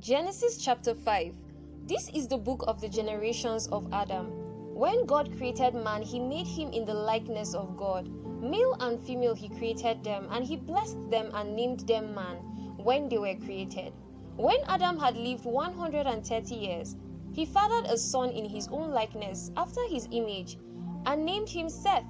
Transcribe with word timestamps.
Genesis 0.00 0.58
chapter 0.58 0.94
5. 0.94 1.34
This 1.86 2.10
is 2.10 2.28
the 2.28 2.36
book 2.36 2.64
of 2.68 2.82
the 2.82 2.88
generations 2.88 3.66
of 3.68 3.90
Adam. 3.94 4.26
When 4.74 5.06
God 5.06 5.34
created 5.38 5.74
man, 5.74 6.02
he 6.02 6.20
made 6.20 6.46
him 6.46 6.70
in 6.70 6.84
the 6.84 6.92
likeness 6.92 7.54
of 7.54 7.78
God. 7.78 8.06
Male 8.42 8.76
and 8.80 9.00
female, 9.00 9.34
he 9.34 9.48
created 9.48 10.04
them, 10.04 10.28
and 10.30 10.44
he 10.44 10.56
blessed 10.56 11.10
them 11.10 11.30
and 11.32 11.56
named 11.56 11.80
them 11.88 12.14
man 12.14 12.36
when 12.76 13.08
they 13.08 13.16
were 13.16 13.34
created. 13.36 13.94
When 14.36 14.58
Adam 14.68 14.98
had 14.98 15.16
lived 15.16 15.46
130 15.46 16.54
years, 16.54 16.94
he 17.32 17.46
fathered 17.46 17.90
a 17.90 17.96
son 17.96 18.30
in 18.30 18.44
his 18.44 18.68
own 18.68 18.90
likeness, 18.90 19.50
after 19.56 19.80
his 19.88 20.08
image, 20.10 20.58
and 21.06 21.24
named 21.24 21.48
him 21.48 21.70
Seth. 21.70 22.04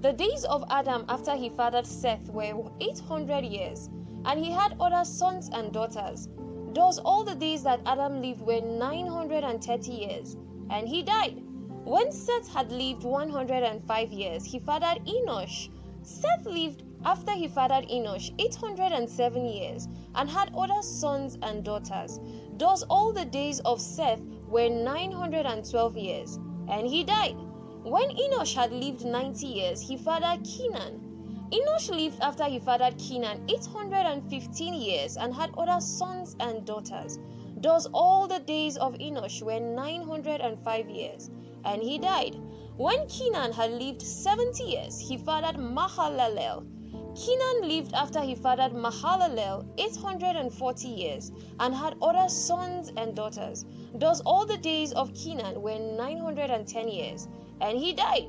The 0.00 0.12
days 0.12 0.44
of 0.44 0.62
Adam 0.70 1.06
after 1.08 1.34
he 1.34 1.48
fathered 1.48 1.88
Seth 1.88 2.30
were 2.30 2.70
800 2.80 3.44
years, 3.44 3.90
and 4.24 4.38
he 4.38 4.52
had 4.52 4.76
other 4.78 5.04
sons 5.04 5.50
and 5.52 5.72
daughters. 5.72 6.28
Thus, 6.72 6.98
all 6.98 7.24
the 7.24 7.34
days 7.34 7.62
that 7.64 7.80
Adam 7.86 8.22
lived 8.22 8.40
were 8.40 8.60
930 8.60 9.90
years, 9.90 10.36
and 10.70 10.88
he 10.88 11.02
died. 11.02 11.42
When 11.84 12.12
Seth 12.12 12.52
had 12.52 12.70
lived 12.70 13.04
105 13.04 14.12
years, 14.12 14.44
he 14.44 14.58
fathered 14.60 15.04
Enosh. 15.06 15.68
Seth 16.02 16.46
lived 16.46 16.84
after 17.04 17.32
he 17.32 17.48
fathered 17.48 17.88
Enosh 17.88 18.32
807 18.38 19.46
years 19.46 19.88
and 20.14 20.28
had 20.28 20.54
other 20.54 20.82
sons 20.82 21.38
and 21.42 21.64
daughters. 21.64 22.20
Thus, 22.58 22.82
all 22.84 23.12
the 23.12 23.24
days 23.24 23.60
of 23.60 23.80
Seth 23.80 24.20
were 24.46 24.68
912 24.68 25.96
years, 25.96 26.38
and 26.68 26.86
he 26.86 27.02
died. 27.04 27.36
When 27.82 28.10
Enosh 28.10 28.54
had 28.54 28.72
lived 28.72 29.04
90 29.04 29.46
years, 29.46 29.80
he 29.80 29.96
fathered 29.96 30.44
Kenan. 30.44 31.09
Enosh 31.52 31.90
lived 31.90 32.20
after 32.20 32.44
he 32.44 32.60
fathered 32.60 32.96
Kenan 32.96 33.42
815 33.48 34.74
years 34.74 35.16
and 35.16 35.34
had 35.34 35.50
other 35.58 35.80
sons 35.80 36.36
and 36.38 36.64
daughters. 36.64 37.18
Thus, 37.56 37.86
all 37.92 38.28
the 38.28 38.38
days 38.38 38.76
of 38.76 38.94
Enosh 38.94 39.42
were 39.42 39.58
905 39.58 40.88
years, 40.88 41.30
and 41.64 41.82
he 41.82 41.98
died. 41.98 42.36
When 42.76 43.06
Kenan 43.08 43.52
had 43.52 43.72
lived 43.72 44.00
70 44.00 44.62
years, 44.62 45.00
he 45.00 45.18
fathered 45.18 45.56
Mahalalel. 45.56 46.66
Kenan 47.16 47.68
lived 47.68 47.94
after 47.94 48.20
he 48.20 48.36
fathered 48.36 48.72
Mahalalel 48.72 49.66
840 49.76 50.88
years 50.88 51.32
and 51.58 51.74
had 51.74 51.96
other 52.00 52.28
sons 52.28 52.92
and 52.96 53.16
daughters. 53.16 53.66
Thus, 53.94 54.20
all 54.20 54.46
the 54.46 54.56
days 54.56 54.92
of 54.92 55.12
Kenan 55.14 55.60
were 55.60 55.78
910 55.78 56.88
years, 56.88 57.26
and 57.60 57.76
he 57.76 57.92
died. 57.92 58.28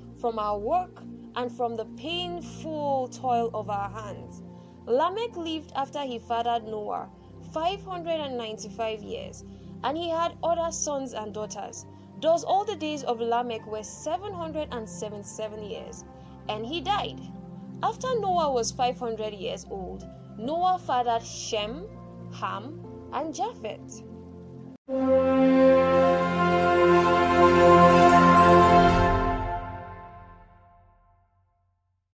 from 0.21 0.37
our 0.37 0.57
work 0.57 1.01
and 1.35 1.51
from 1.51 1.75
the 1.75 1.85
painful 1.97 3.09
toil 3.09 3.49
of 3.55 3.69
our 3.69 3.89
hands. 3.89 4.43
Lamech 4.85 5.35
lived 5.35 5.73
after 5.75 6.01
he 6.01 6.19
fathered 6.19 6.63
Noah 6.63 7.09
595 7.51 9.01
years, 9.01 9.43
and 9.83 9.97
he 9.97 10.09
had 10.09 10.37
other 10.43 10.71
sons 10.71 11.13
and 11.13 11.33
daughters. 11.33 11.85
Thus, 12.21 12.43
all 12.43 12.63
the 12.63 12.75
days 12.75 13.03
of 13.03 13.19
Lamech 13.19 13.65
were 13.65 13.83
777 13.83 15.63
years, 15.63 16.05
and 16.47 16.65
he 16.65 16.81
died. 16.81 17.19
After 17.81 18.07
Noah 18.19 18.51
was 18.51 18.71
500 18.71 19.33
years 19.33 19.65
old, 19.71 20.07
Noah 20.37 20.79
fathered 20.85 21.23
Shem, 21.25 21.87
Ham, 22.33 22.79
and 23.11 23.33
Japheth. 23.33 24.03